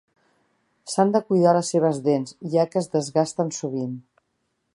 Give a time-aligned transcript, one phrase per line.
[0.93, 3.95] S'han de cuidar les seves dents, ja que es desgasten sovint.